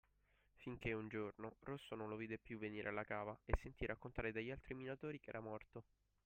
[0.55, 4.49] Finché, un giorno, Rosso non lo vide più venire alla cava e sentì raccontare dagli
[4.49, 5.83] altri minatori che era morto.